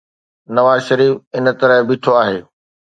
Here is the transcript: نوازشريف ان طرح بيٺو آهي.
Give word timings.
نوازشريف 0.55 1.13
ان 1.35 1.45
طرح 1.59 1.77
بيٺو 1.87 2.11
آهي. 2.21 2.39